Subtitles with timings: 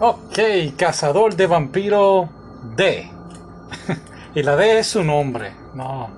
[0.00, 0.38] Ok,
[0.76, 2.28] cazador de vampiro
[2.76, 3.10] D.
[4.34, 5.50] y la D es su nombre.
[5.74, 6.08] No,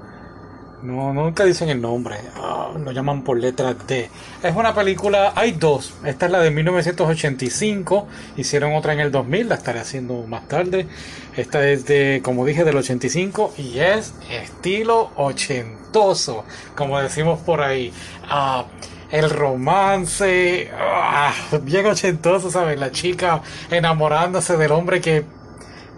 [0.82, 2.16] no, nunca dicen el nombre.
[2.37, 4.10] Ah, lo llaman por letra D.
[4.42, 5.94] Es una película, hay dos.
[6.04, 8.06] Esta es la de 1985.
[8.37, 10.87] Hicieron otra en el 2000, la estaré haciendo más tarde.
[11.35, 16.45] Esta es de, como dije, del 85 y es estilo ochentoso,
[16.77, 17.95] como decimos por ahí.
[18.28, 18.66] Ah,
[19.11, 21.32] el romance, ah,
[21.62, 22.78] bien ochentoso, ¿sabes?
[22.78, 25.24] La chica enamorándose del hombre que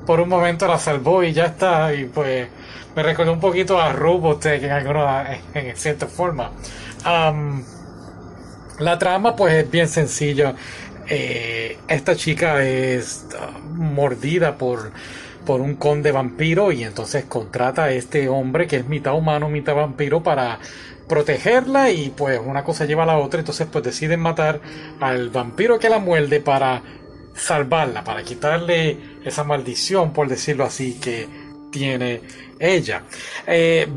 [0.07, 1.95] por un momento la salvó y ya está.
[1.95, 2.49] Y pues
[2.97, 6.51] me recordó un poquito a Robotech en alguna, en cierta forma.
[8.79, 10.55] la trama pues es bien sencilla.
[11.09, 14.93] Eh, esta chica es ah, mordida por,
[15.45, 19.75] por un conde vampiro y entonces contrata a este hombre que es mitad humano, mitad
[19.75, 20.59] vampiro para
[21.09, 24.61] protegerla y pues una cosa lleva a la otra, entonces pues deciden matar
[25.01, 26.83] al vampiro que la muerde para
[27.35, 31.29] salvarla, para quitarle esa maldición, por decirlo así, que
[31.71, 32.21] tiene
[32.59, 33.03] ella.
[33.47, 33.89] Eh,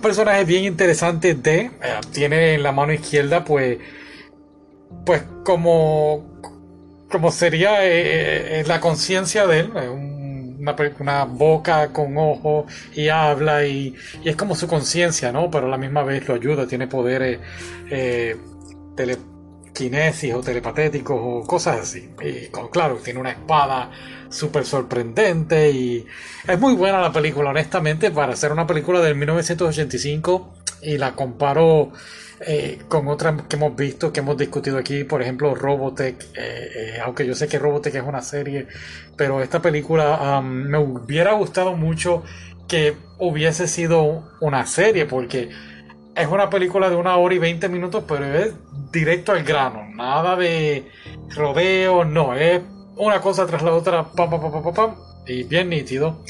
[0.00, 1.70] personaje bien interesante de, eh,
[2.12, 3.78] tiene en la mano izquierda pues,
[5.04, 6.40] pues como,
[7.10, 9.70] como sería eh, la conciencia de él,
[10.60, 13.94] una, boca con ojo y habla y,
[14.24, 15.50] es como su conciencia, ¿no?
[15.50, 17.40] Pero a la misma vez lo ayuda, tiene poderes
[17.90, 18.36] eh,
[18.96, 22.10] telequinesis o telepatéticos o cosas así.
[22.22, 23.90] Y claro, tiene una espada
[24.28, 26.06] súper sorprendente y
[26.46, 31.92] es muy buena la película, honestamente, para ser una película del 1985 y la comparo
[32.46, 36.98] eh, con otras que hemos visto, que hemos discutido aquí, por ejemplo Robotech, eh, eh,
[37.04, 38.66] aunque yo sé que Robotech es una serie,
[39.14, 42.22] pero esta película me hubiera gustado mucho
[42.66, 45.50] que hubiese sido una serie, porque
[46.14, 48.54] es una película de una hora y veinte minutos, pero es
[48.90, 50.88] directo al grano, nada de
[51.34, 52.62] rodeo, no, es
[52.96, 54.94] una cosa tras la otra, pam, pam, pam, pam, pam,
[55.26, 56.24] y bien nítido.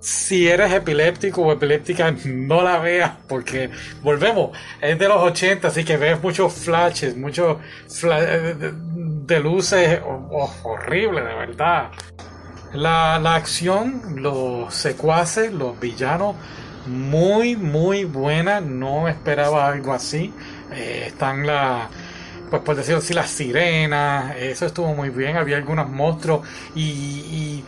[0.00, 3.70] Si eres epiléptico o epiléptica, no la veas porque
[4.02, 7.58] volvemos, es de los 80, así que ves muchos flashes, muchos
[8.02, 11.90] de, luces oh, horrible, de verdad.
[12.72, 16.36] La, la acción, los secuaces, los villanos,
[16.86, 18.60] muy, muy buena.
[18.60, 20.32] No esperaba algo así.
[20.72, 21.90] Eh, están la
[22.50, 27.62] pues por decirlo así, las sirenas, eso estuvo muy bien, había algunos monstruos y,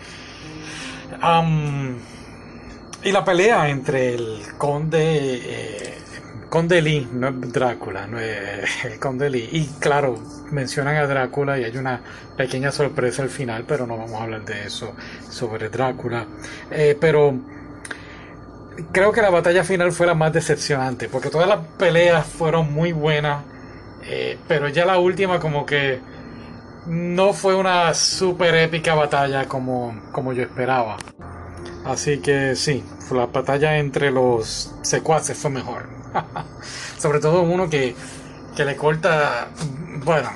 [3.04, 5.98] y la pelea entre el conde, eh,
[6.48, 10.18] conde Lee, no es Drácula, no es el conde Lee, y claro,
[10.50, 12.00] mencionan a Drácula y hay una
[12.36, 14.94] pequeña sorpresa al final, pero no vamos a hablar de eso
[15.28, 16.26] sobre Drácula,
[16.70, 17.34] eh, pero
[18.92, 22.92] creo que la batalla final fue la más decepcionante, porque todas las peleas fueron muy
[22.92, 23.44] buenas,
[24.04, 26.00] eh, pero ya la última como que
[26.86, 30.96] no fue una super épica batalla como, como yo esperaba.
[31.84, 35.88] Así que sí, la batalla entre los secuaces fue mejor.
[36.98, 37.94] Sobre todo uno que,
[38.56, 39.48] que le corta...
[40.04, 40.30] Bueno,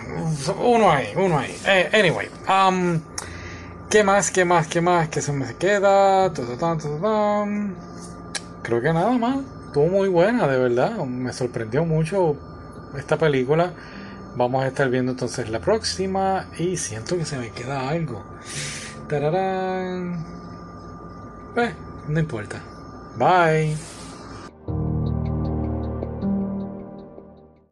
[0.62, 1.56] uno ahí, uno ahí.
[1.66, 3.00] Eh, anyway, um,
[3.90, 5.08] ¿qué más, qué más, qué más?
[5.08, 6.32] ¿Qué se me queda?
[8.62, 9.38] Creo que nada más.
[9.66, 10.96] Estuvo muy buena, de verdad.
[11.04, 12.36] Me sorprendió mucho
[12.96, 13.72] esta película.
[14.36, 18.22] Vamos a estar viendo entonces la próxima y siento que se me queda algo.
[19.08, 20.45] Tararán.
[21.56, 21.74] Eh,
[22.08, 22.60] no importa.
[23.16, 23.95] Bye.